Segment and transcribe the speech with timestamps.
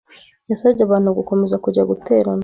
[0.49, 2.39] yasabye abantu gukomeza kujya guterana